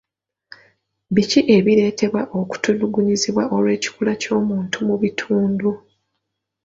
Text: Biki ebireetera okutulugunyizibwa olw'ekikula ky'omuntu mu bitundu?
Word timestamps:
Biki 1.13 1.39
ebireetera 1.55 2.21
okutulugunyizibwa 2.39 3.43
olw'ekikula 3.55 4.11
ky'omuntu 4.21 4.77
mu 4.87 4.95
bitundu? 5.01 5.69